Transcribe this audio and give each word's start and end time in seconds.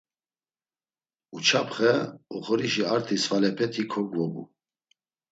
Uǩaçxe 1.35 1.91
oxorişi 2.35 2.83
arti 2.93 3.15
svalepeti 3.23 3.83
kogvobu. 3.91 4.43